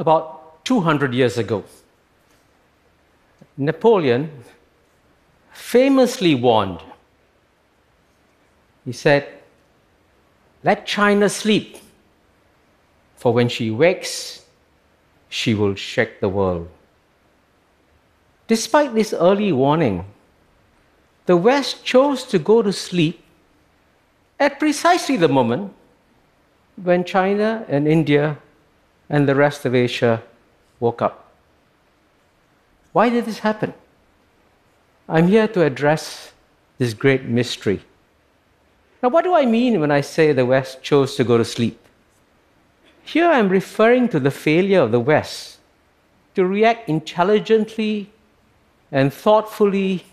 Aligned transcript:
about 0.00 0.64
200 0.64 1.12
years 1.12 1.36
ago. 1.36 1.62
Napoleon 3.58 4.30
famously 5.52 6.34
warned. 6.34 6.80
He 8.86 8.92
said, 8.92 9.28
Let 10.64 10.86
China 10.86 11.28
sleep, 11.28 11.76
for 13.16 13.34
when 13.34 13.50
she 13.50 13.70
wakes, 13.70 14.46
she 15.28 15.52
will 15.52 15.74
shake 15.74 16.20
the 16.20 16.30
world. 16.30 16.68
Despite 18.48 18.94
this 18.94 19.12
early 19.12 19.52
warning, 19.52 20.06
the 21.26 21.36
West 21.36 21.84
chose 21.84 22.24
to 22.24 22.38
go 22.38 22.62
to 22.62 22.72
sleep 22.72 23.22
at 24.40 24.58
precisely 24.58 25.18
the 25.18 25.28
moment 25.28 25.74
when 26.82 27.04
China 27.04 27.66
and 27.68 27.86
India 27.86 28.38
and 29.10 29.28
the 29.28 29.34
rest 29.34 29.66
of 29.66 29.74
Asia 29.74 30.22
woke 30.78 31.02
up. 31.02 31.32
Why 32.92 33.10
did 33.10 33.26
this 33.26 33.40
happen? 33.40 33.74
I'm 35.08 35.26
here 35.26 35.48
to 35.48 35.62
address 35.62 36.32
this 36.78 36.94
great 36.94 37.24
mystery. 37.24 37.80
Now, 39.02 39.08
what 39.08 39.24
do 39.24 39.34
I 39.34 39.44
mean 39.44 39.80
when 39.80 39.90
I 39.90 40.00
say 40.00 40.32
the 40.32 40.46
West 40.46 40.82
chose 40.82 41.16
to 41.16 41.24
go 41.24 41.36
to 41.36 41.44
sleep? 41.44 41.78
Here 43.02 43.26
I'm 43.26 43.48
referring 43.48 44.08
to 44.10 44.20
the 44.20 44.30
failure 44.30 44.80
of 44.80 44.92
the 44.92 45.00
West 45.00 45.58
to 46.36 46.46
react 46.46 46.88
intelligently 46.88 48.10
and 48.92 49.12
thoughtfully 49.12 50.04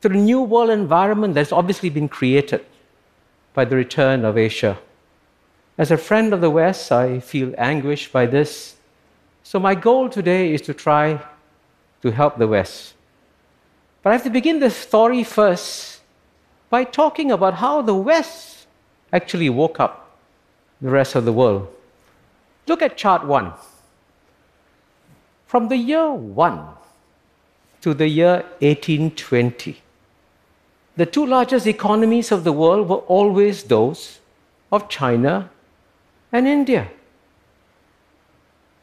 to 0.00 0.08
the 0.08 0.16
new 0.16 0.40
world 0.40 0.70
environment 0.70 1.34
that's 1.34 1.52
obviously 1.52 1.90
been 1.90 2.08
created 2.08 2.64
by 3.54 3.64
the 3.64 3.76
return 3.76 4.24
of 4.24 4.38
Asia. 4.38 4.78
As 5.78 5.90
a 5.90 5.96
friend 5.96 6.34
of 6.34 6.40
the 6.40 6.50
West, 6.50 6.92
I 6.92 7.20
feel 7.20 7.54
anguished 7.56 8.12
by 8.12 8.26
this. 8.26 8.76
So, 9.42 9.58
my 9.58 9.74
goal 9.74 10.08
today 10.08 10.52
is 10.52 10.60
to 10.62 10.74
try 10.74 11.20
to 12.02 12.10
help 12.10 12.36
the 12.36 12.46
West. 12.46 12.94
But 14.02 14.10
I 14.10 14.12
have 14.14 14.24
to 14.24 14.30
begin 14.30 14.60
the 14.60 14.70
story 14.70 15.24
first 15.24 16.00
by 16.68 16.84
talking 16.84 17.30
about 17.30 17.54
how 17.54 17.80
the 17.82 17.94
West 17.94 18.66
actually 19.12 19.48
woke 19.48 19.80
up 19.80 20.18
the 20.80 20.90
rest 20.90 21.14
of 21.14 21.24
the 21.24 21.32
world. 21.32 21.68
Look 22.66 22.82
at 22.82 22.96
chart 22.96 23.26
one. 23.26 23.52
From 25.46 25.68
the 25.68 25.76
year 25.76 26.10
one 26.10 26.66
to 27.80 27.94
the 27.94 28.08
year 28.08 28.44
1820, 28.60 29.80
the 30.96 31.06
two 31.06 31.26
largest 31.26 31.66
economies 31.66 32.30
of 32.30 32.44
the 32.44 32.52
world 32.52 32.88
were 32.88 33.04
always 33.16 33.64
those 33.64 34.18
of 34.70 34.88
China 34.88 35.50
and 36.32 36.48
India. 36.48 36.88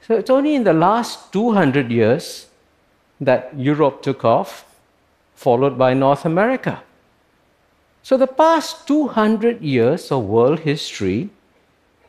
So 0.08 0.16
it's 0.16 0.30
only 0.30 0.56
in 0.56 0.64
the 0.64 0.74
last 0.74 1.34
200 1.34 1.92
years 1.92 2.48
that 3.20 3.52
Europe 3.58 4.02
took 4.02 4.24
off 4.24 4.66
followed 5.36 5.78
by 5.78 5.94
North 5.94 6.26
America. 6.26 6.84
So 8.04 8.18
the 8.18 8.28
past 8.28 8.88
200 8.88 9.62
years 9.62 10.12
of 10.12 10.26
world 10.26 10.60
history 10.60 11.30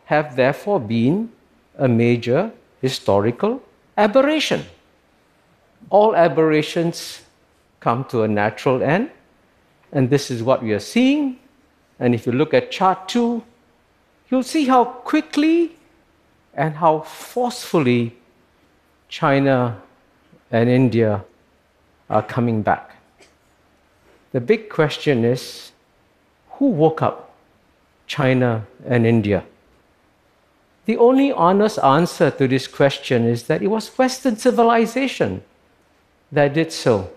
have 0.06 0.34
therefore 0.34 0.80
been 0.80 1.30
a 1.78 1.86
major 1.86 2.52
historical 2.80 3.62
aberration. 3.96 4.64
All 5.90 6.16
aberrations 6.16 7.22
come 7.80 8.04
to 8.06 8.22
a 8.22 8.28
natural 8.28 8.82
end, 8.82 9.10
and 9.92 10.10
this 10.10 10.30
is 10.30 10.42
what 10.42 10.62
we 10.62 10.72
are 10.72 10.80
seeing. 10.80 11.38
And 11.98 12.14
if 12.14 12.26
you 12.26 12.32
look 12.32 12.52
at 12.54 12.70
chart 12.70 13.08
two, 13.08 13.44
you'll 14.30 14.42
see 14.42 14.66
how 14.66 14.84
quickly 14.84 15.72
and 16.54 16.74
how 16.74 17.00
forcefully 17.00 18.16
China 19.08 19.80
and 20.50 20.68
India 20.68 21.24
are 22.08 22.22
coming 22.22 22.62
back. 22.62 22.96
The 24.32 24.40
big 24.40 24.68
question 24.68 25.24
is 25.24 25.72
who 26.52 26.66
woke 26.66 27.02
up 27.02 27.34
China 28.06 28.66
and 28.86 29.06
India? 29.06 29.44
The 30.86 30.96
only 30.96 31.32
honest 31.32 31.78
answer 31.78 32.30
to 32.30 32.48
this 32.48 32.66
question 32.66 33.24
is 33.24 33.44
that 33.44 33.62
it 33.62 33.68
was 33.68 33.88
Western 33.98 34.36
civilization 34.36 35.42
that 36.32 36.54
did 36.54 36.72
so. 36.72 37.10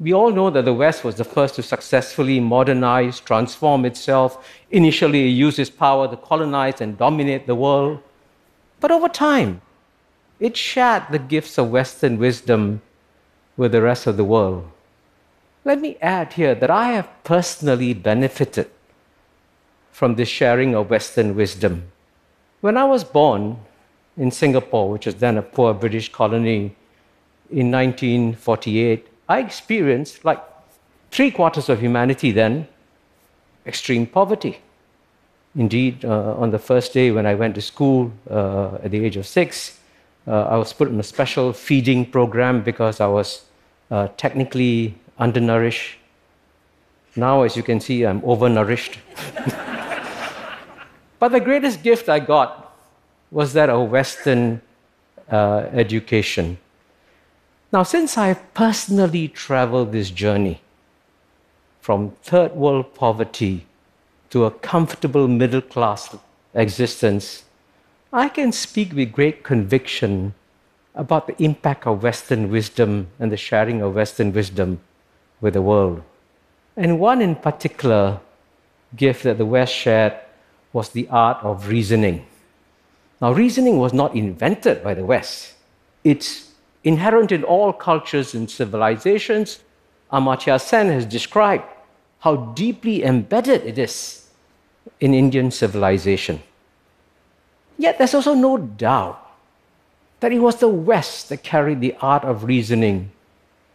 We 0.00 0.12
all 0.12 0.32
know 0.32 0.50
that 0.50 0.64
the 0.64 0.74
West 0.74 1.04
was 1.04 1.14
the 1.14 1.24
first 1.24 1.54
to 1.54 1.62
successfully 1.62 2.40
modernize, 2.40 3.20
transform 3.20 3.84
itself. 3.84 4.48
Initially, 4.70 5.26
it 5.26 5.30
used 5.30 5.58
its 5.58 5.70
power 5.70 6.08
to 6.08 6.16
colonize 6.16 6.80
and 6.80 6.98
dominate 6.98 7.46
the 7.46 7.54
world. 7.54 8.00
But 8.80 8.90
over 8.90 9.08
time, 9.08 9.60
it 10.40 10.56
shared 10.56 11.04
the 11.10 11.18
gifts 11.18 11.58
of 11.58 11.70
Western 11.70 12.18
wisdom 12.18 12.82
with 13.56 13.72
the 13.72 13.82
rest 13.82 14.06
of 14.06 14.16
the 14.16 14.24
world. 14.24 14.68
Let 15.64 15.80
me 15.80 15.96
add 16.02 16.32
here 16.32 16.54
that 16.56 16.70
I 16.70 16.88
have 16.88 17.08
personally 17.22 17.94
benefited 17.94 18.68
from 19.92 20.16
this 20.16 20.28
sharing 20.28 20.74
of 20.74 20.90
Western 20.90 21.36
wisdom. 21.36 21.90
When 22.60 22.76
I 22.76 22.84
was 22.84 23.04
born 23.04 23.58
in 24.16 24.32
Singapore, 24.32 24.90
which 24.90 25.06
was 25.06 25.14
then 25.14 25.38
a 25.38 25.42
poor 25.42 25.72
British 25.72 26.10
colony, 26.10 26.74
in 27.50 27.70
1948, 27.70 29.06
I 29.28 29.40
experienced, 29.40 30.24
like 30.24 30.42
three 31.10 31.30
quarters 31.30 31.68
of 31.68 31.80
humanity 31.80 32.32
then, 32.32 32.68
extreme 33.66 34.06
poverty. 34.06 34.60
Indeed, 35.56 36.04
uh, 36.04 36.34
on 36.34 36.50
the 36.50 36.58
first 36.58 36.92
day 36.92 37.10
when 37.10 37.26
I 37.26 37.34
went 37.34 37.54
to 37.54 37.62
school 37.62 38.12
uh, 38.28 38.78
at 38.82 38.90
the 38.90 39.04
age 39.04 39.16
of 39.16 39.26
six, 39.26 39.78
uh, 40.26 40.42
I 40.44 40.56
was 40.56 40.72
put 40.72 40.88
in 40.88 40.98
a 40.98 41.02
special 41.02 41.52
feeding 41.52 42.04
program 42.10 42.62
because 42.62 43.00
I 43.00 43.06
was 43.06 43.44
uh, 43.90 44.08
technically 44.16 44.94
undernourished. 45.18 45.96
Now, 47.16 47.42
as 47.42 47.56
you 47.56 47.62
can 47.62 47.80
see, 47.80 48.04
I'm 48.04 48.20
overnourished. 48.22 48.96
but 51.18 51.28
the 51.28 51.40
greatest 51.40 51.82
gift 51.82 52.08
I 52.08 52.18
got 52.18 52.76
was 53.30 53.52
that 53.52 53.70
of 53.70 53.90
Western 53.90 54.60
uh, 55.30 55.66
education. 55.72 56.58
Now, 57.74 57.82
since 57.82 58.16
I've 58.16 58.54
personally 58.54 59.26
traveled 59.26 59.90
this 59.90 60.10
journey 60.10 60.60
from 61.80 62.12
third 62.22 62.54
world 62.54 62.94
poverty 62.94 63.66
to 64.30 64.44
a 64.44 64.52
comfortable 64.52 65.26
middle 65.26 65.60
class 65.60 66.14
existence, 66.54 67.42
I 68.12 68.28
can 68.28 68.52
speak 68.52 68.92
with 68.92 69.10
great 69.10 69.42
conviction 69.42 70.34
about 70.94 71.26
the 71.26 71.34
impact 71.42 71.84
of 71.88 72.04
Western 72.04 72.48
wisdom 72.48 73.08
and 73.18 73.32
the 73.32 73.36
sharing 73.36 73.82
of 73.82 73.96
Western 73.96 74.32
wisdom 74.32 74.78
with 75.40 75.54
the 75.54 75.62
world. 75.62 76.00
And 76.76 77.00
one 77.00 77.20
in 77.20 77.34
particular 77.34 78.20
gift 78.94 79.24
that 79.24 79.36
the 79.36 79.46
West 79.46 79.74
shared 79.74 80.14
was 80.72 80.90
the 80.90 81.08
art 81.08 81.42
of 81.42 81.66
reasoning. 81.66 82.24
Now, 83.20 83.32
reasoning 83.32 83.78
was 83.78 83.92
not 83.92 84.14
invented 84.14 84.84
by 84.84 84.94
the 84.94 85.04
West, 85.04 85.54
it's 86.04 86.53
inherent 86.84 87.32
in 87.32 87.42
all 87.42 87.72
cultures 87.72 88.34
and 88.34 88.50
civilizations. 88.50 89.60
Amartya 90.12 90.60
Sen 90.60 90.88
has 90.88 91.06
described 91.06 91.64
how 92.20 92.36
deeply 92.36 93.02
embedded 93.02 93.66
it 93.66 93.78
is 93.78 94.28
in 95.00 95.12
Indian 95.12 95.50
civilization. 95.50 96.42
Yet 97.78 97.98
there's 97.98 98.14
also 98.14 98.34
no 98.34 98.58
doubt 98.58 99.20
that 100.20 100.32
it 100.32 100.38
was 100.38 100.56
the 100.56 100.68
West 100.68 101.28
that 101.28 101.42
carried 101.42 101.80
the 101.80 101.96
art 102.00 102.24
of 102.24 102.44
reasoning 102.44 103.10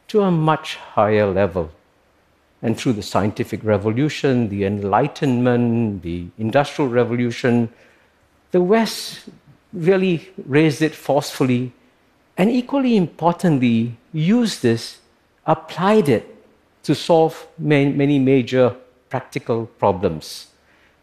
to 0.08 0.22
a 0.22 0.31
much 0.31 0.75
higher 0.75 1.28
level. 1.28 1.69
And 2.62 2.78
through 2.78 2.94
the 2.94 3.03
scientific 3.03 3.64
revolution, 3.64 4.50
the 4.50 4.66
Enlightenment, 4.66 6.02
the 6.02 6.28
Industrial 6.38 6.90
Revolution, 6.90 7.69
the 8.51 8.62
West 8.62 9.30
really 9.72 10.30
raised 10.45 10.81
it 10.81 10.95
forcefully 10.95 11.72
and, 12.39 12.50
equally 12.50 12.95
importantly, 12.95 13.97
used 14.13 14.62
this, 14.62 15.00
applied 15.45 16.07
it 16.07 16.25
to 16.83 16.95
solve 16.95 17.47
many 17.57 17.91
many 17.91 18.18
major 18.18 18.75
practical 19.09 19.65
problems. 19.77 20.47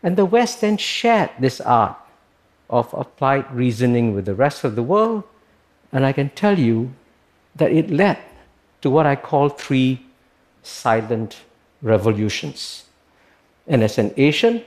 And 0.03 0.17
the 0.17 0.25
West 0.25 0.63
then 0.63 0.79
shared 0.79 1.31
this 1.39 1.61
art 1.61 1.97
of 2.71 2.93
applied 2.95 3.53
reasoning 3.53 4.15
with 4.15 4.25
the 4.25 4.35
rest 4.35 4.65
of 4.65 4.77
the 4.77 4.83
world. 4.83 5.25
And 5.93 6.07
I 6.07 6.13
can 6.13 6.31
tell 6.31 6.59
you 6.59 6.93
that 7.55 7.71
it 7.71 7.91
led 7.91 8.19
to 8.81 8.89
what 8.89 9.05
I 9.05 9.17
call 9.17 9.51
three 9.51 10.07
silent 10.63 11.37
revolutions. 11.83 12.85
And 13.67 13.83
as 13.83 13.99
an 13.99 14.15
Asian, 14.17 14.63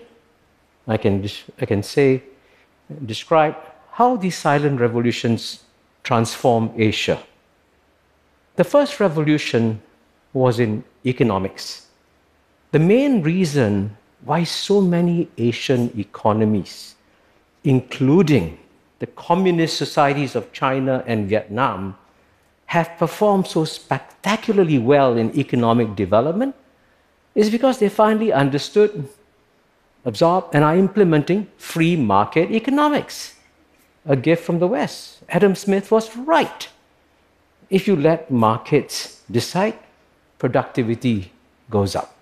I 0.88 0.98
can, 0.98 1.27
I 1.60 1.65
can 1.65 1.81
say, 1.81 2.22
describe 3.06 3.56
how 3.92 4.18
these 4.18 4.38
silent 4.38 4.80
revolutions 4.80 5.63
transform 6.10 6.72
Asia. 6.76 7.22
The 8.56 8.64
first 8.64 9.00
revolution 9.00 9.80
was 10.34 10.60
in 10.60 10.84
economics. 11.06 11.86
The 12.72 12.80
main 12.80 13.22
reason 13.22 13.96
why 14.26 14.44
so 14.44 14.82
many 14.82 15.30
Asian 15.38 15.94
economies, 15.96 16.96
including 17.64 18.58
the 18.98 19.06
communist 19.06 19.78
societies 19.78 20.36
of 20.36 20.52
China 20.52 21.04
and 21.06 21.30
Vietnam 21.30 21.96
have 22.66 22.90
performed 22.98 23.46
so 23.46 23.64
spectacularly 23.64 24.80
well 24.80 25.16
in 25.16 25.38
economic 25.38 25.96
development 25.96 26.56
is 27.36 27.52
because 27.52 27.78
they 27.78 27.90
finally 27.90 28.34
understood, 28.34 29.08
absorbed, 30.06 30.56
and 30.56 30.64
are 30.64 30.76
implementing 30.76 31.48
free 31.58 31.96
market 31.96 32.50
economics. 32.50 33.36
A 34.06 34.16
gift 34.16 34.44
from 34.44 34.60
the 34.60 34.68
West. 34.68 35.19
Adam 35.30 35.56
Smith 35.56 35.92
was 35.92 36.16
right. 36.16 36.69
If 37.69 37.88
you 37.88 37.96
let 37.96 38.31
markets 38.31 39.22
decide, 39.30 39.78
productivity 40.38 41.31
goes 41.69 41.96
up. 41.96 42.16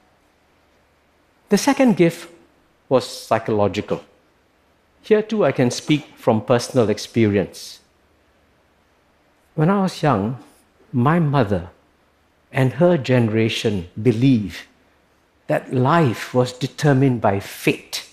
The 1.50 1.58
second 1.58 1.96
gift 1.96 2.30
was 2.90 3.08
psychological. 3.08 4.04
Here 5.02 5.22
too, 5.22 5.46
I 5.46 5.54
can 5.54 5.72
speak 5.72 6.06
from 6.18 6.42
personal 6.42 6.90
experience. 6.90 7.80
When 9.56 9.70
I 9.70 9.84
was 9.84 10.04
young, 10.04 10.44
my 10.92 11.20
mother 11.20 11.70
and 12.52 12.74
her 12.74 12.98
generation 12.98 13.90
believed 14.02 14.64
that 15.48 15.74
life 15.74 16.34
was 16.34 16.52
determined 16.52 17.22
by 17.22 17.40
fate. 17.40 18.10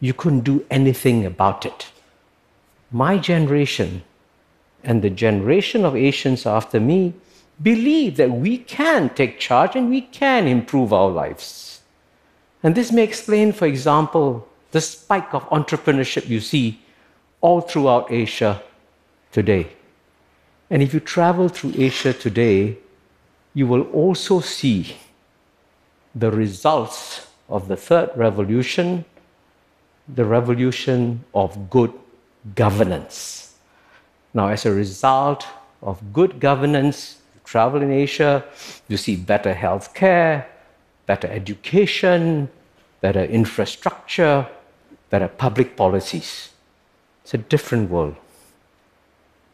You 0.00 0.12
couldn't 0.12 0.40
do 0.40 0.64
anything 0.70 1.24
about 1.24 1.64
it. 1.64 1.90
My 2.90 3.18
generation 3.18 4.02
and 4.82 5.02
the 5.02 5.10
generation 5.10 5.84
of 5.84 5.96
Asians 5.96 6.46
after 6.46 6.80
me 6.80 7.14
believe 7.62 8.16
that 8.16 8.30
we 8.30 8.58
can 8.58 9.10
take 9.10 9.38
charge 9.38 9.76
and 9.76 9.90
we 9.90 10.02
can 10.02 10.46
improve 10.46 10.92
our 10.92 11.10
lives. 11.10 11.80
And 12.62 12.74
this 12.74 12.92
may 12.92 13.02
explain, 13.02 13.52
for 13.52 13.66
example, 13.66 14.48
the 14.70 14.80
spike 14.80 15.34
of 15.34 15.48
entrepreneurship 15.50 16.28
you 16.28 16.40
see 16.40 16.80
all 17.40 17.60
throughout 17.60 18.10
Asia 18.10 18.62
today. 19.32 19.68
And 20.70 20.82
if 20.82 20.92
you 20.92 21.00
travel 21.00 21.48
through 21.48 21.74
Asia 21.76 22.12
today, 22.12 22.78
you 23.54 23.66
will 23.66 23.82
also 23.90 24.40
see 24.40 24.96
the 26.14 26.30
results 26.30 27.26
of 27.48 27.68
the 27.68 27.76
third 27.76 28.10
revolution, 28.14 29.04
the 30.06 30.24
revolution 30.24 31.24
of 31.34 31.70
good 31.70 31.92
governance. 32.54 33.54
Now, 34.34 34.48
as 34.48 34.66
a 34.66 34.72
result 34.72 35.46
of 35.82 36.12
good 36.12 36.40
governance, 36.40 37.18
you 37.34 37.40
travel 37.44 37.82
in 37.82 37.90
Asia, 37.90 38.44
you 38.88 38.96
see 38.96 39.16
better 39.16 39.54
health 39.54 39.94
care, 39.94 40.48
better 41.06 41.28
education, 41.28 42.48
better 43.00 43.24
infrastructure, 43.24 44.46
better 45.10 45.28
public 45.28 45.76
policies. 45.76 46.50
It's 47.22 47.34
a 47.34 47.38
different 47.38 47.90
world. 47.90 48.16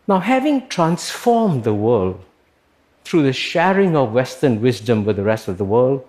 Now, 0.06 0.20
having 0.20 0.68
transformed 0.68 1.64
the 1.64 1.74
world 1.74 2.22
through 3.04 3.22
the 3.22 3.32
sharing 3.32 3.96
of 3.96 4.12
Western 4.12 4.60
wisdom 4.60 5.04
with 5.04 5.16
the 5.16 5.22
rest 5.22 5.48
of 5.48 5.58
the 5.58 5.64
world, 5.64 6.06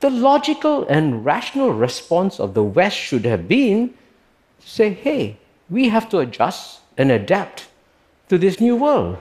the 0.00 0.10
logical 0.10 0.86
and 0.88 1.24
rational 1.24 1.72
response 1.72 2.38
of 2.38 2.54
the 2.54 2.62
West 2.62 2.96
should 2.96 3.24
have 3.24 3.48
been 3.48 3.94
to 4.60 4.68
say, 4.68 4.90
hey, 4.90 5.38
we 5.68 5.88
have 5.88 6.08
to 6.10 6.18
adjust 6.18 6.80
and 6.96 7.10
adapt 7.10 7.68
to 8.28 8.38
this 8.38 8.60
new 8.60 8.76
world. 8.76 9.18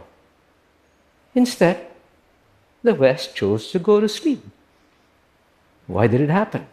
Instead, 1.34 1.88
the 2.84 2.96
West 2.96 3.36
chose 3.36 3.72
to 3.72 3.80
go 3.80 4.00
to 4.00 4.08
sleep. 4.08 4.44
Why 5.88 6.08
did 6.08 6.22
it 6.22 6.30
happen? 6.30 6.68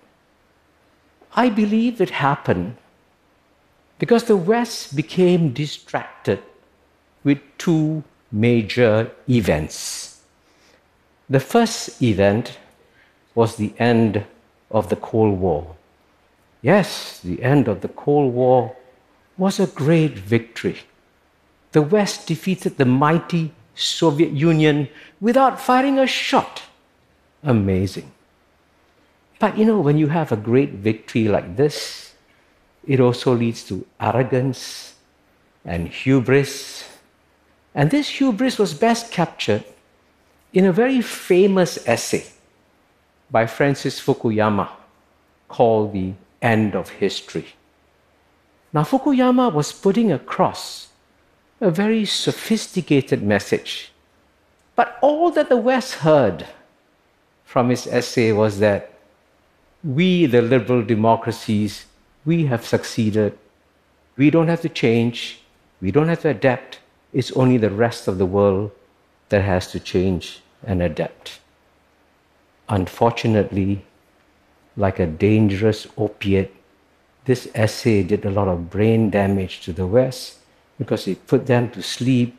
I 1.35 1.49
believe 1.49 2.01
it 2.01 2.11
happened 2.11 2.77
because 3.99 4.25
the 4.25 4.37
West 4.37 4.95
became 4.95 5.53
distracted 5.53 6.43
with 7.25 7.39
two 7.57 8.05
major 8.31 9.11
events. 9.29 10.23
The 11.31 11.41
first 11.41 12.03
event 12.03 12.59
was 13.35 13.57
the 13.57 13.73
end 13.79 14.25
of 14.71 14.89
the 14.91 14.97
Cold 14.97 15.39
War. 15.39 15.77
Yes, 16.61 17.21
the 17.21 17.43
end 17.43 17.69
of 17.69 17.81
the 17.81 17.89
Cold 17.89 18.35
War 18.35 18.77
was 19.43 19.59
a 19.59 19.67
great 19.67 20.17
victory. 20.17 20.79
The 21.73 21.83
West 21.83 22.29
defeated 22.29 22.77
the 22.77 22.85
mighty 22.85 23.51
Soviet 23.75 24.31
Union 24.31 24.89
without 25.21 25.61
firing 25.61 25.99
a 25.99 26.07
shot. 26.07 26.63
Amazing. 27.43 28.13
But 29.41 29.59
you 29.59 29.65
know, 29.65 29.81
when 29.81 29.99
you 29.99 30.07
have 30.07 30.31
a 30.31 30.37
great 30.37 30.75
victory 30.75 31.27
like 31.27 31.57
this, 31.57 32.15
it 32.87 33.01
also 33.01 33.35
leads 33.35 33.65
to 33.65 33.85
arrogance 33.99 34.95
and 35.65 35.89
hubris. 35.89 36.89
And 37.75 37.91
this 37.91 38.09
hubris 38.21 38.61
was 38.61 38.75
best 38.75 39.11
captured 39.11 39.65
in 40.53 40.67
a 40.67 40.73
very 40.73 41.01
famous 41.03 41.83
essay 41.89 42.27
by 43.29 43.47
Francis 43.47 43.99
Fukuyama 43.99 44.69
called 45.49 45.93
The 45.93 46.13
End 46.41 46.77
of 46.77 46.91
History. 46.91 47.47
Now, 48.73 48.83
Fukuyama 48.83 49.53
was 49.53 49.73
putting 49.73 50.11
across 50.11 50.89
a 51.61 51.71
very 51.71 52.05
sophisticated 52.05 53.23
message. 53.23 53.93
But 54.75 54.99
all 55.03 55.31
that 55.33 55.49
the 55.49 55.57
West 55.57 55.95
heard 55.95 56.47
from 57.45 57.69
his 57.69 57.87
essay 57.87 58.33
was 58.33 58.59
that 58.61 58.91
we, 59.85 60.27
the 60.27 60.41
liberal 60.41 60.83
democracies, 60.83 61.87
we 62.25 62.47
have 62.47 62.67
succeeded. 62.67 63.39
We 64.17 64.31
don't 64.31 64.49
have 64.49 64.63
to 64.63 64.69
change. 64.69 65.41
We 65.81 65.91
don't 65.91 66.09
have 66.09 66.23
to 66.23 66.31
adapt. 66.31 66.79
It's 67.13 67.33
only 67.33 67.59
the 67.59 67.71
rest 67.71 68.09
of 68.09 68.19
the 68.19 68.27
world 68.27 68.71
that 69.29 69.43
has 69.43 69.71
to 69.73 69.81
change 69.81 70.41
and 70.65 70.81
adapt 70.81 71.41
unfortunately, 72.73 73.85
like 74.77 74.99
a 74.99 75.07
dangerous 75.07 75.87
opiate, 75.99 76.55
this 77.25 77.49
essay 77.55 78.03
did 78.03 78.25
a 78.25 78.31
lot 78.31 78.49
of 78.49 78.71
brain 78.71 79.11
damage 79.11 79.61
to 79.63 79.73
the 79.73 79.87
West 79.87 80.39
because 80.79 81.07
it 81.07 81.27
put 81.27 81.47
them 81.47 81.71
to 81.71 81.83
sleep 81.83 82.37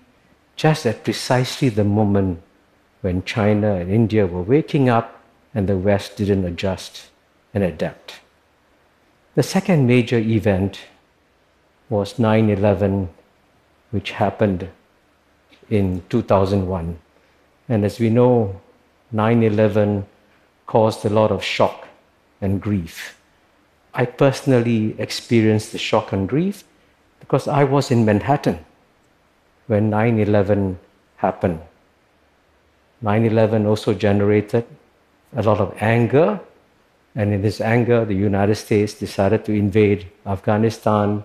just 0.55 0.85
at 0.85 1.03
precisely 1.03 1.69
the 1.69 1.83
moment 1.83 2.41
when 3.01 3.23
China 3.23 3.75
and 3.75 3.91
India 3.91 4.25
were 4.25 4.41
waking 4.41 4.89
up 4.89 5.21
and 5.53 5.67
the 5.67 5.77
West 5.77 6.17
didn't 6.17 6.45
adjust 6.45 7.09
and 7.53 7.63
adapt. 7.63 8.19
The 9.35 9.43
second 9.43 9.87
major 9.87 10.19
event 10.19 10.79
was 11.89 12.19
9 12.19 12.49
11, 12.49 13.09
which 13.91 14.11
happened 14.11 14.69
in 15.69 16.03
2001. 16.09 16.99
And 17.69 17.85
as 17.85 17.99
we 17.99 18.09
know, 18.09 18.61
9 19.11 19.43
11 19.43 20.05
caused 20.65 21.05
a 21.05 21.09
lot 21.09 21.31
of 21.31 21.43
shock 21.43 21.87
and 22.41 22.61
grief. 22.61 23.17
I 23.93 24.05
personally 24.05 24.95
experienced 24.97 25.71
the 25.71 25.77
shock 25.77 26.11
and 26.11 26.27
grief 26.27 26.63
because 27.19 27.47
I 27.47 27.63
was 27.63 27.91
in 27.91 28.05
Manhattan 28.05 28.65
when 29.67 29.89
9 29.89 30.19
11 30.19 30.79
happened. 31.17 31.59
9 33.01 33.25
11 33.25 33.65
also 33.65 33.93
generated 33.93 34.65
a 35.35 35.41
lot 35.43 35.59
of 35.59 35.75
anger, 35.79 36.39
and 37.15 37.33
in 37.33 37.41
this 37.41 37.61
anger, 37.61 38.05
the 38.05 38.15
United 38.15 38.55
States 38.55 38.93
decided 38.93 39.45
to 39.45 39.51
invade 39.51 40.07
Afghanistan 40.25 41.23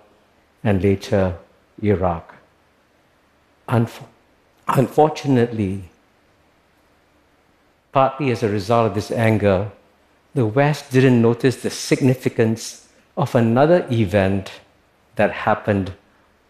and 0.63 0.83
later 0.83 1.37
Iraq. 1.83 2.35
Unf- 3.69 4.05
unfortunately, 4.67 5.85
partly 7.93 8.31
as 8.31 8.43
a 8.43 8.49
result 8.49 8.89
of 8.89 8.95
this 8.95 9.11
anger, 9.11 9.71
the 10.39 10.47
West 10.47 10.93
didn't 10.93 11.21
notice 11.21 11.57
the 11.63 11.71
significance 11.71 12.87
of 13.17 13.35
another 13.35 13.85
event 13.91 14.53
that 15.17 15.33
happened 15.33 15.93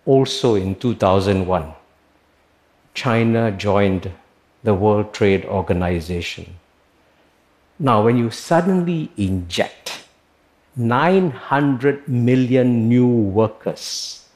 also 0.04 0.56
in 0.56 0.74
2001. 0.74 1.72
China 2.92 3.50
joined 3.50 4.10
the 4.62 4.74
World 4.74 5.14
Trade 5.14 5.46
Organization. 5.46 6.56
Now, 7.78 8.04
when 8.04 8.18
you 8.18 8.30
suddenly 8.30 9.10
inject 9.16 10.04
900 10.76 12.06
million 12.06 12.90
new 12.90 13.08
workers 13.08 14.28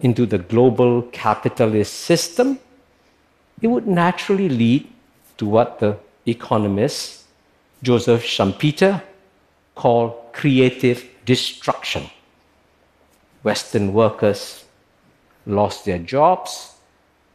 into 0.00 0.26
the 0.26 0.36
global 0.36 1.00
capitalist 1.04 1.94
system, 1.94 2.58
it 3.62 3.68
would 3.68 3.86
naturally 3.86 4.50
lead 4.50 4.86
to 5.38 5.46
what 5.46 5.78
the 5.78 5.96
economist 6.26 7.23
Joseph 7.84 8.24
Schumpeter 8.24 9.02
called 9.74 10.14
creative 10.32 11.06
destruction. 11.26 12.08
Western 13.42 13.92
workers 13.92 14.64
lost 15.46 15.84
their 15.84 15.98
jobs, 15.98 16.76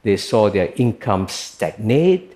they 0.01 0.17
saw 0.17 0.49
their 0.49 0.73
income 0.75 1.27
stagnate. 1.27 2.35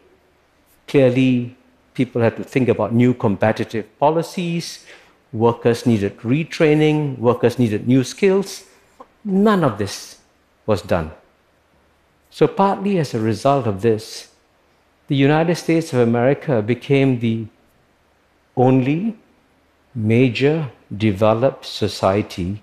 Clearly, 0.87 1.55
people 1.95 2.21
had 2.21 2.37
to 2.37 2.43
think 2.43 2.69
about 2.69 2.93
new 2.93 3.13
competitive 3.15 3.87
policies. 3.97 4.85
Workers 5.31 5.87
needed 5.87 6.17
retraining, 6.19 7.17
workers 7.17 7.57
needed 7.57 7.87
new 7.87 8.03
skills. 8.03 8.65
None 9.25 9.63
of 9.63 9.79
this 9.79 10.19
was 10.67 10.83
done. 10.83 11.11
So, 12.29 12.47
partly 12.47 12.99
as 12.99 13.13
a 13.13 13.19
result 13.19 13.65
of 13.65 13.81
this, 13.81 14.29
the 15.07 15.15
United 15.15 15.55
States 15.55 15.93
of 15.93 15.99
America 15.99 16.61
became 16.61 17.19
the 17.19 17.47
only 18.55 19.17
major 19.95 20.71
developed 20.95 21.65
society 21.65 22.61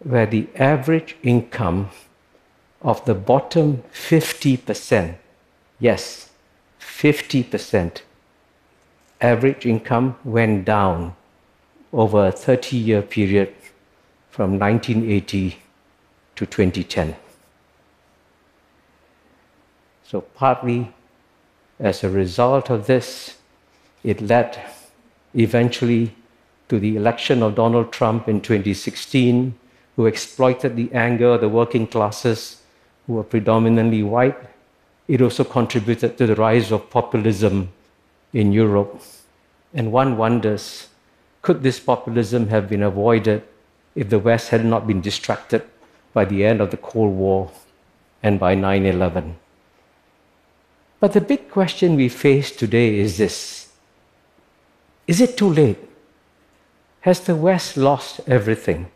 where 0.00 0.26
the 0.26 0.46
average 0.56 1.16
income 1.22 1.90
of 2.82 3.04
the 3.06 3.14
bottom 3.14 3.82
50%, 3.92 5.14
yes, 5.80 6.30
50%, 6.80 8.02
average 9.20 9.64
income 9.64 10.16
went 10.22 10.64
down 10.64 11.16
over 11.92 12.26
a 12.26 12.32
30 12.32 12.76
year 12.76 13.02
period 13.02 13.54
from 14.28 14.58
1980 14.58 15.58
to 16.36 16.44
2010. 16.44 17.16
So, 20.02 20.20
partly 20.20 20.92
as 21.80 22.04
a 22.04 22.10
result 22.10 22.70
of 22.70 22.86
this, 22.86 23.38
it 24.02 24.20
led 24.20 24.60
eventually 25.34 26.14
to 26.68 26.78
the 26.78 26.96
election 26.96 27.42
of 27.42 27.54
Donald 27.54 27.92
Trump 27.92 28.28
in 28.28 28.40
2016, 28.40 29.54
who 29.96 30.06
exploited 30.06 30.76
the 30.76 30.92
anger 30.92 31.34
of 31.34 31.40
the 31.40 31.48
working 31.48 31.86
classes, 31.86 32.62
who 33.06 33.14
were 33.14 33.24
predominantly 33.24 34.02
white. 34.02 34.38
It 35.06 35.20
also 35.20 35.44
contributed 35.44 36.16
to 36.18 36.26
the 36.26 36.34
rise 36.34 36.72
of 36.72 36.88
populism 36.90 37.70
in 38.32 38.52
Europe. 38.52 39.02
And 39.74 39.92
one 39.92 40.16
wonders 40.16 40.88
could 41.42 41.62
this 41.62 41.78
populism 41.78 42.48
have 42.48 42.70
been 42.70 42.82
avoided 42.82 43.42
if 43.94 44.08
the 44.08 44.18
West 44.18 44.48
had 44.48 44.64
not 44.64 44.86
been 44.86 45.02
distracted 45.02 45.62
by 46.14 46.24
the 46.24 46.44
end 46.44 46.62
of 46.62 46.70
the 46.70 46.78
Cold 46.78 47.12
War 47.12 47.50
and 48.22 48.40
by 48.40 48.54
9 48.54 48.86
11? 48.86 49.36
But 51.00 51.12
the 51.12 51.20
big 51.20 51.50
question 51.50 51.96
we 51.96 52.08
face 52.08 52.50
today 52.50 52.98
is 52.98 53.18
this 53.18 53.63
Is 55.06 55.20
it 55.20 55.36
too 55.36 55.48
late? 55.48 55.78
Has 57.00 57.20
the 57.20 57.36
West 57.36 57.76
lost 57.76 58.20
everything? 58.26 58.90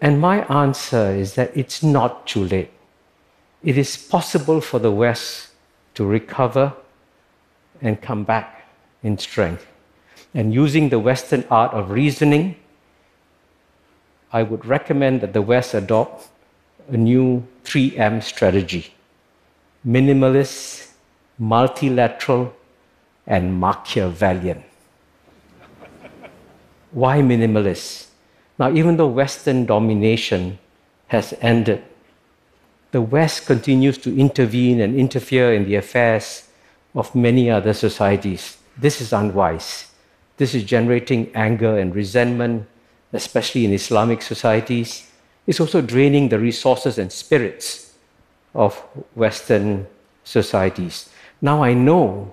And 0.00 0.20
my 0.20 0.44
answer 0.46 1.12
is 1.12 1.34
that 1.34 1.56
it's 1.56 1.82
not 1.82 2.26
too 2.26 2.44
late. 2.44 2.70
It 3.62 3.78
is 3.78 3.96
possible 3.96 4.60
for 4.60 4.78
the 4.78 4.92
West 4.92 5.48
to 5.94 6.04
recover 6.04 6.74
and 7.80 8.00
come 8.00 8.24
back 8.24 8.68
in 9.02 9.18
strength. 9.18 9.66
And 10.34 10.52
using 10.52 10.88
the 10.88 10.98
Western 10.98 11.44
art 11.50 11.72
of 11.72 11.90
reasoning, 11.90 12.56
I 14.32 14.42
would 14.42 14.66
recommend 14.66 15.20
that 15.20 15.32
the 15.32 15.42
West 15.42 15.74
adopt 15.74 16.28
a 16.88 16.96
new 16.96 17.46
3M 17.64 18.22
strategy 18.22 18.94
minimalist, 19.86 20.92
multilateral, 21.38 22.54
and 23.26 23.60
Machiavellian. 23.60 24.64
Why 26.94 27.18
minimalist? 27.22 28.06
Now, 28.56 28.72
even 28.72 28.96
though 28.96 29.08
Western 29.08 29.66
domination 29.66 30.60
has 31.08 31.34
ended, 31.40 31.82
the 32.92 33.02
West 33.02 33.46
continues 33.46 33.98
to 33.98 34.16
intervene 34.16 34.80
and 34.80 34.94
interfere 34.94 35.52
in 35.52 35.64
the 35.64 35.74
affairs 35.74 36.48
of 36.94 37.12
many 37.16 37.50
other 37.50 37.72
societies. 37.72 38.58
This 38.78 39.00
is 39.00 39.12
unwise. 39.12 39.90
This 40.36 40.54
is 40.54 40.62
generating 40.62 41.34
anger 41.34 41.76
and 41.76 41.92
resentment, 41.92 42.68
especially 43.12 43.64
in 43.64 43.72
Islamic 43.72 44.22
societies. 44.22 45.10
It's 45.48 45.58
also 45.58 45.80
draining 45.80 46.28
the 46.28 46.38
resources 46.38 46.96
and 46.96 47.10
spirits 47.10 47.94
of 48.54 48.76
Western 49.16 49.88
societies. 50.22 51.08
Now 51.42 51.64
I 51.64 51.74
know 51.74 52.32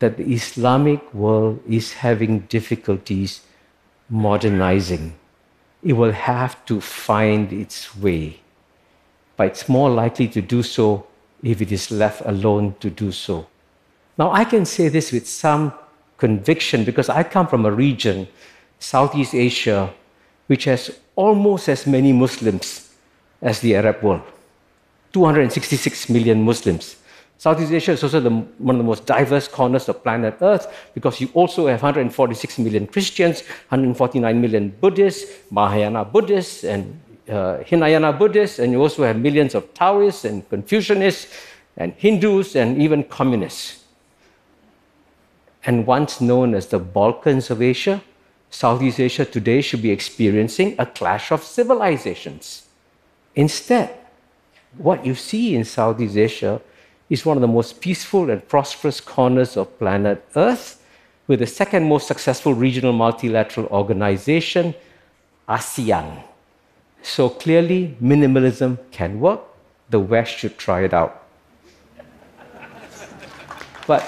that 0.00 0.16
the 0.16 0.34
Islamic 0.34 1.14
world 1.14 1.62
is 1.68 1.92
having 1.92 2.40
difficulties 2.50 3.42
modernizing. 4.08 5.14
It 5.82 5.94
will 5.94 6.12
have 6.12 6.64
to 6.66 6.80
find 6.80 7.52
its 7.52 7.96
way, 7.96 8.40
but 9.36 9.48
it's 9.48 9.68
more 9.68 9.90
likely 9.90 10.28
to 10.28 10.40
do 10.40 10.62
so 10.62 11.06
if 11.42 11.60
it 11.60 11.70
is 11.70 11.90
left 11.90 12.22
alone 12.24 12.74
to 12.80 12.90
do 12.90 13.12
so. 13.12 13.46
Now, 14.16 14.30
I 14.32 14.44
can 14.44 14.64
say 14.64 14.88
this 14.88 15.12
with 15.12 15.28
some 15.28 15.72
conviction 16.16 16.84
because 16.84 17.08
I 17.08 17.22
come 17.22 17.46
from 17.46 17.66
a 17.66 17.72
region, 17.72 18.28
Southeast 18.78 19.34
Asia, 19.34 19.92
which 20.46 20.64
has 20.64 20.90
almost 21.16 21.68
as 21.68 21.86
many 21.86 22.12
Muslims 22.12 22.94
as 23.42 23.60
the 23.60 23.76
Arab 23.76 24.02
world 24.02 24.22
266 25.12 26.08
million 26.08 26.42
Muslims. 26.42 26.96
Southeast 27.38 27.72
Asia 27.72 27.92
is 27.92 28.02
also 28.02 28.20
the, 28.20 28.30
one 28.30 28.76
of 28.76 28.78
the 28.78 28.84
most 28.84 29.06
diverse 29.06 29.48
corners 29.48 29.88
of 29.88 30.02
planet 30.02 30.36
Earth 30.40 30.72
because 30.94 31.20
you 31.20 31.28
also 31.34 31.66
have 31.66 31.82
146 31.82 32.58
million 32.58 32.86
Christians, 32.86 33.42
149 33.68 34.40
million 34.40 34.70
Buddhists, 34.80 35.30
Mahayana 35.50 36.04
Buddhists, 36.04 36.64
and 36.64 37.00
uh, 37.28 37.58
Hinayana 37.64 38.12
Buddhists, 38.12 38.58
and 38.58 38.72
you 38.72 38.80
also 38.80 39.04
have 39.04 39.18
millions 39.18 39.54
of 39.54 39.72
Taoists 39.74 40.24
and 40.24 40.48
Confucianists 40.48 41.32
and 41.76 41.92
Hindus 41.94 42.54
and 42.54 42.80
even 42.80 43.04
communists. 43.04 43.84
And 45.66 45.86
once 45.86 46.20
known 46.20 46.54
as 46.54 46.66
the 46.66 46.78
Balkans 46.78 47.50
of 47.50 47.62
Asia, 47.62 48.02
Southeast 48.50 49.00
Asia 49.00 49.24
today 49.24 49.60
should 49.60 49.82
be 49.82 49.90
experiencing 49.90 50.76
a 50.78 50.86
clash 50.86 51.32
of 51.32 51.42
civilizations. 51.42 52.66
Instead, 53.34 53.98
what 54.76 55.04
you 55.04 55.14
see 55.14 55.56
in 55.56 55.64
Southeast 55.64 56.16
Asia 56.16 56.60
is 57.10 57.26
one 57.26 57.36
of 57.36 57.40
the 57.40 57.48
most 57.48 57.80
peaceful 57.80 58.30
and 58.30 58.46
prosperous 58.48 59.00
corners 59.00 59.56
of 59.56 59.78
planet 59.78 60.24
Earth, 60.36 60.82
with 61.26 61.40
the 61.40 61.46
second 61.46 61.88
most 61.88 62.06
successful 62.06 62.54
regional 62.54 62.92
multilateral 62.92 63.66
organization, 63.66 64.74
ASEAN. 65.48 66.22
So 67.02 67.28
clearly, 67.28 67.96
minimalism 68.02 68.78
can 68.90 69.20
work. 69.20 69.40
The 69.90 70.00
West 70.00 70.38
should 70.38 70.58
try 70.58 70.82
it 70.82 70.94
out. 70.94 71.22
but, 73.86 74.02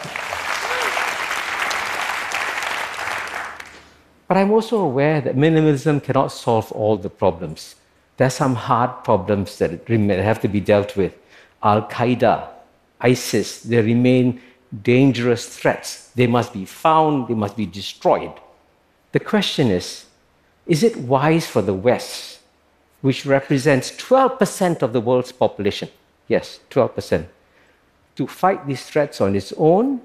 but 4.26 4.36
I'm 4.36 4.50
also 4.50 4.78
aware 4.80 5.20
that 5.20 5.36
minimalism 5.36 6.02
cannot 6.02 6.28
solve 6.32 6.72
all 6.72 6.96
the 6.96 7.10
problems. 7.10 7.76
There 8.16 8.26
are 8.26 8.30
some 8.30 8.54
hard 8.54 9.04
problems 9.04 9.58
that 9.58 9.86
have 9.88 10.40
to 10.40 10.48
be 10.48 10.60
dealt 10.60 10.96
with. 10.96 11.14
Al 11.62 11.82
Qaeda 11.82 12.48
ISIS, 13.00 13.62
they 13.62 13.80
remain 13.80 14.40
dangerous 14.82 15.48
threats. 15.48 16.10
They 16.14 16.26
must 16.26 16.52
be 16.52 16.64
found, 16.64 17.28
they 17.28 17.34
must 17.34 17.56
be 17.56 17.66
destroyed. 17.66 18.32
The 19.12 19.20
question 19.20 19.68
is 19.68 20.06
is 20.66 20.82
it 20.82 20.96
wise 20.96 21.46
for 21.46 21.62
the 21.62 21.74
West, 21.74 22.40
which 23.00 23.24
represents 23.24 23.92
12% 23.92 24.82
of 24.82 24.92
the 24.92 25.00
world's 25.00 25.30
population, 25.30 25.88
yes, 26.26 26.58
12%, 26.70 27.26
to 28.16 28.26
fight 28.26 28.66
these 28.66 28.84
threats 28.84 29.20
on 29.20 29.36
its 29.36 29.52
own 29.56 30.00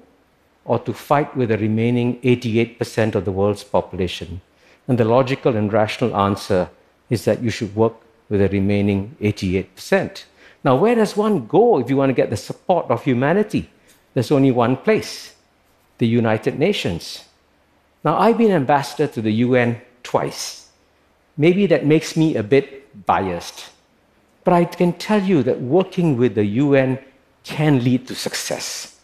or 0.64 0.78
to 0.78 0.92
fight 0.92 1.36
with 1.36 1.48
the 1.48 1.58
remaining 1.58 2.20
88% 2.20 3.16
of 3.16 3.24
the 3.24 3.32
world's 3.32 3.64
population? 3.64 4.40
And 4.86 4.98
the 4.98 5.04
logical 5.04 5.56
and 5.56 5.72
rational 5.72 6.14
answer 6.16 6.70
is 7.10 7.24
that 7.24 7.42
you 7.42 7.50
should 7.50 7.74
work 7.74 7.94
with 8.28 8.40
the 8.40 8.48
remaining 8.48 9.16
88%. 9.20 10.24
Now, 10.64 10.76
where 10.76 10.94
does 10.94 11.16
one 11.16 11.46
go 11.46 11.78
if 11.80 11.90
you 11.90 11.96
want 11.96 12.10
to 12.10 12.14
get 12.14 12.30
the 12.30 12.36
support 12.36 12.90
of 12.90 13.04
humanity? 13.04 13.68
There's 14.14 14.30
only 14.30 14.50
one 14.52 14.76
place 14.76 15.34
the 15.98 16.06
United 16.06 16.58
Nations. 16.58 17.24
Now, 18.04 18.18
I've 18.18 18.38
been 18.38 18.50
ambassador 18.50 19.06
to 19.06 19.22
the 19.22 19.32
UN 19.46 19.80
twice. 20.02 20.68
Maybe 21.36 21.66
that 21.66 21.86
makes 21.86 22.16
me 22.16 22.36
a 22.36 22.42
bit 22.42 23.06
biased. 23.06 23.70
But 24.44 24.54
I 24.54 24.64
can 24.64 24.94
tell 24.94 25.22
you 25.22 25.42
that 25.44 25.60
working 25.60 26.16
with 26.16 26.34
the 26.34 26.44
UN 26.44 26.98
can 27.44 27.84
lead 27.84 28.08
to 28.08 28.14
success. 28.14 28.98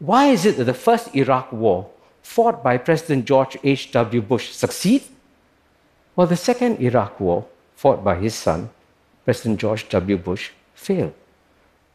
Why 0.00 0.26
is 0.26 0.44
it 0.44 0.56
that 0.56 0.64
the 0.64 0.74
first 0.74 1.14
Iraq 1.14 1.52
war, 1.52 1.88
fought 2.22 2.64
by 2.64 2.78
President 2.78 3.26
George 3.26 3.56
H.W. 3.62 4.22
Bush, 4.22 4.50
succeed? 4.50 5.04
Well, 6.16 6.26
the 6.26 6.36
second 6.36 6.80
Iraq 6.80 7.20
war, 7.20 7.46
fought 7.76 8.02
by 8.02 8.16
his 8.16 8.34
son, 8.34 8.70
President 9.24 9.60
George 9.60 9.88
W. 9.88 10.16
Bush, 10.16 10.50
failed. 10.80 11.12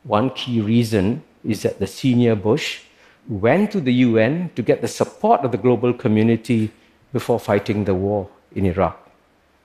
One 0.04 0.30
key 0.30 0.62
reason 0.62 1.24
is 1.44 1.63
that 1.63 1.80
the 1.80 1.88
senior 1.88 2.36
Bush 2.36 2.82
went 3.27 3.72
to 3.72 3.82
the 3.82 3.94
UN 4.08 4.51
to 4.56 4.62
get 4.62 4.82
the 4.82 4.88
support 4.88 5.42
of 5.42 5.51
the 5.51 5.58
global 5.58 5.94
community 5.94 6.72
before 7.12 7.39
fighting 7.39 7.86
the 7.86 7.96
war 7.96 8.30
in 8.54 8.65
Iraq. 8.65 8.98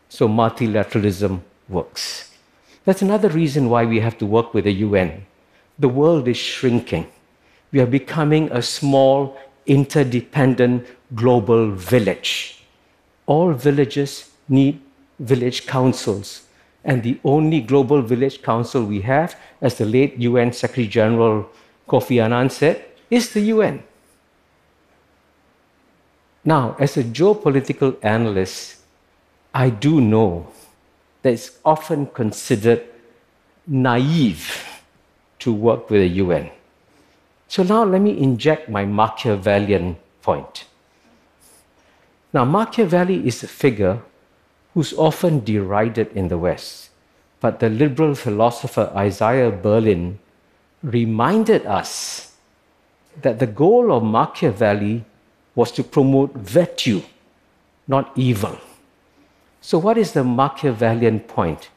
So 0.08 0.26
multilateralism 0.26 1.40
works. 1.68 2.30
That's 2.86 3.02
another 3.02 3.28
reason 3.28 3.68
why 3.68 3.84
we 3.84 4.00
have 4.00 4.16
to 4.18 4.26
work 4.26 4.54
with 4.54 4.64
the 4.64 4.76
UN. 4.88 5.26
The 5.78 5.88
world 5.88 6.26
is 6.26 6.38
shrinking. 6.38 7.06
We 7.72 7.80
are 7.80 7.92
becoming 8.00 8.50
a 8.50 8.62
small, 8.62 9.36
interdependent 9.66 10.86
global 11.14 11.70
village. 11.70 12.64
All 13.26 13.52
villages 13.52 14.30
need 14.48 14.80
village 15.18 15.66
councils 15.66 16.46
And 16.84 17.02
the 17.02 17.20
only 17.24 17.60
global 17.60 18.00
village 18.02 18.42
council 18.42 18.84
we 18.84 19.02
have, 19.02 19.36
as 19.60 19.76
the 19.76 19.84
late 19.84 20.16
UN 20.18 20.52
Secretary 20.52 20.86
General 20.86 21.48
Kofi 21.88 22.22
Annan 22.22 22.50
said, 22.50 22.84
is 23.10 23.32
the 23.32 23.40
UN. 23.40 23.82
Now, 26.44 26.76
as 26.78 26.96
a 26.96 27.04
geopolitical 27.04 27.96
analyst, 28.02 28.76
I 29.52 29.68
do 29.68 30.00
know 30.00 30.48
that 31.22 31.34
it's 31.34 31.58
often 31.64 32.06
considered 32.06 32.82
naive 33.66 34.80
to 35.40 35.52
work 35.52 35.90
with 35.90 36.00
the 36.00 36.08
UN. 36.24 36.50
So 37.48 37.62
now 37.62 37.84
let 37.84 38.00
me 38.00 38.16
inject 38.16 38.68
my 38.68 38.84
Machiavellian 38.84 39.96
point. 40.22 40.64
Now, 42.32 42.44
Machiavelli 42.44 43.26
is 43.26 43.42
a 43.42 43.48
figure 43.48 44.00
who's 44.80 44.94
often 44.94 45.44
derided 45.44 46.08
in 46.16 46.28
the 46.28 46.38
West, 46.38 46.88
but 47.38 47.60
the 47.60 47.68
liberal 47.68 48.14
philosopher 48.14 48.90
Isaiah 48.96 49.50
Berlin 49.50 50.18
reminded 50.82 51.66
us 51.66 52.32
that 53.20 53.38
the 53.38 53.46
goal 53.46 53.92
of 53.92 54.02
Machiavelli 54.02 55.04
was 55.54 55.70
to 55.72 55.84
promote 55.84 56.32
virtue, 56.32 57.02
not 57.86 58.10
evil. 58.16 58.56
So, 59.60 59.76
what 59.76 59.98
is 59.98 60.12
the 60.12 60.24
Machiavellian 60.24 61.20
point? 61.28 61.68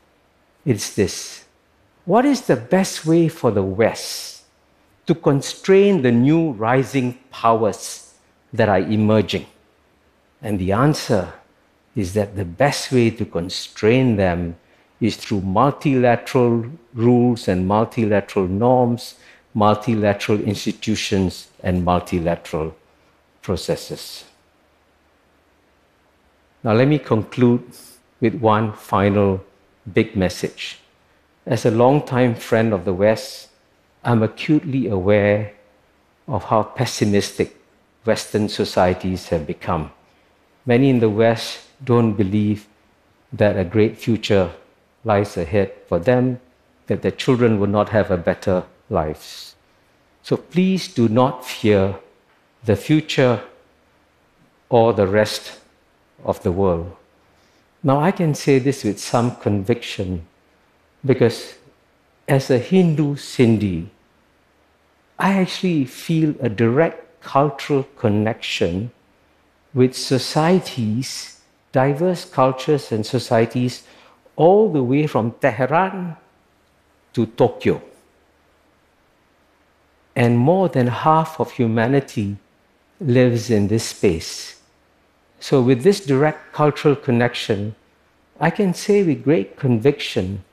It's 0.63 0.95
this 0.95 1.43
What 2.05 2.23
is 2.23 2.47
the 2.47 2.55
best 2.55 3.05
way 3.05 3.27
for 3.27 3.51
the 3.51 3.63
West 3.63 4.43
to 5.07 5.13
constrain 5.13 6.03
the 6.03 6.11
new 6.13 6.51
rising 6.51 7.19
powers 7.31 8.13
that 8.53 8.69
are 8.69 8.79
emerging? 8.79 9.47
And 10.41 10.57
the 10.57 10.71
answer 10.71 11.33
is 11.95 12.13
that 12.13 12.35
the 12.35 12.45
best 12.45 12.91
way 12.91 13.09
to 13.11 13.25
constrain 13.25 14.15
them 14.15 14.55
is 14.99 15.17
through 15.17 15.41
multilateral 15.41 16.65
rules 16.93 17.47
and 17.47 17.67
multilateral 17.67 18.47
norms, 18.47 19.15
multilateral 19.53 20.39
institutions, 20.41 21.49
and 21.61 21.83
multilateral 21.83 22.75
processes. 23.41 24.25
Now, 26.63 26.73
let 26.73 26.87
me 26.87 26.99
conclude 26.99 27.63
with 28.21 28.35
one 28.35 28.71
final 28.73 29.43
big 29.93 30.15
message. 30.15 30.79
As 31.45 31.65
a 31.65 31.71
long-time 31.71 32.35
friend 32.35 32.73
of 32.73 32.85
the 32.85 32.93
West, 32.93 33.49
I'm 34.03 34.23
acutely 34.23 34.87
aware 34.87 35.53
of 36.27 36.45
how 36.45 36.63
pessimistic 36.63 37.57
Western 38.05 38.47
societies 38.47 39.27
have 39.27 39.45
become. 39.45 39.91
Many 40.65 40.89
in 40.89 40.99
the 40.99 41.09
West 41.09 41.59
don't 41.83 42.13
believe 42.13 42.67
that 43.31 43.57
a 43.57 43.63
great 43.63 43.97
future 43.97 44.51
lies 45.03 45.37
ahead 45.37 45.71
for 45.87 45.99
them, 45.99 46.39
that 46.87 47.01
their 47.01 47.11
children 47.11 47.59
will 47.59 47.67
not 47.67 47.89
have 47.89 48.11
a 48.11 48.17
better 48.17 48.63
lives. 48.89 49.55
So 50.21 50.37
please 50.37 50.87
do 50.87 51.09
not 51.09 51.45
fear 51.45 51.95
the 52.63 52.75
future 52.75 53.41
or 54.69 54.93
the 54.93 55.07
rest 55.07 55.59
of 56.23 56.41
the 56.43 56.51
world. 56.51 56.95
Now, 57.83 57.99
I 57.99 58.11
can 58.11 58.33
say 58.33 58.59
this 58.59 58.83
with 58.83 58.99
some 58.99 59.35
conviction 59.35 60.25
because 61.05 61.55
as 62.27 62.49
a 62.49 62.57
Hindu 62.57 63.15
Sindhi, 63.15 63.87
I 65.19 65.33
actually 65.33 65.85
feel 65.85 66.35
a 66.39 66.47
direct 66.49 67.21
cultural 67.21 67.83
connection 67.97 68.91
with 69.73 69.95
societies, 69.95 71.41
diverse 71.73 72.23
cultures 72.23 72.91
and 72.91 73.05
societies, 73.05 73.83
all 74.37 74.71
the 74.71 74.81
way 74.81 75.05
from 75.05 75.31
Tehran 75.41 76.15
to 77.11 77.25
Tokyo. 77.25 77.81
And 80.15 80.37
more 80.37 80.69
than 80.69 80.87
half 80.87 81.39
of 81.39 81.51
humanity 81.51 82.37
lives 83.01 83.49
in 83.49 83.67
this 83.67 83.83
space. 83.83 84.61
So, 85.39 85.61
with 85.61 85.83
this 85.83 86.05
direct 86.05 86.53
cultural 86.53 86.95
connection, 86.95 87.75
I 88.39 88.49
can 88.49 88.73
say 88.73 89.03
with 89.03 89.23
great 89.23 89.57
conviction 89.57 90.43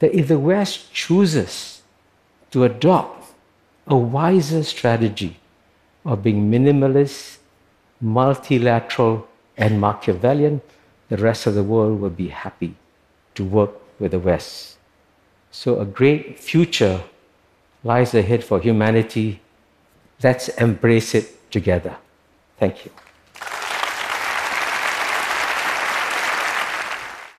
that 0.00 0.14
if 0.14 0.28
the 0.28 0.38
West 0.38 0.92
chooses 0.92 1.82
to 2.50 2.64
adopt 2.64 3.32
a 3.86 3.96
wiser 3.96 4.62
strategy 4.62 5.36
of 6.04 6.22
being 6.22 6.50
minimalist, 6.50 7.38
multilateral, 8.00 9.26
and 9.58 9.80
Machiavellian, 9.80 10.62
the 11.08 11.16
rest 11.16 11.46
of 11.46 11.54
the 11.54 11.62
world 11.62 12.00
will 12.00 12.10
be 12.10 12.28
happy 12.28 12.74
to 13.34 13.44
work 13.44 13.72
with 13.98 14.12
the 14.12 14.18
West. 14.18 14.78
So, 15.50 15.80
a 15.80 15.84
great 15.84 16.38
future 16.38 17.02
lies 17.82 18.14
ahead 18.14 18.44
for 18.44 18.60
humanity. 18.60 19.40
Let's 20.22 20.48
embrace 20.48 21.14
it 21.14 21.50
together. 21.50 21.96
Thank 22.58 22.84
you. 22.84 22.92